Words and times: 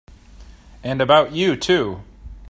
And 0.81 0.99
about 0.99 1.31
you 1.31 1.55
too! 1.55 2.01